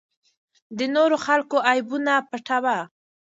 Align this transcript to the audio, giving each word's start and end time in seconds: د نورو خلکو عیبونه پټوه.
د 0.77 0.79
نورو 0.95 1.17
خلکو 1.25 1.57
عیبونه 1.69 2.13
پټوه. 2.29 2.77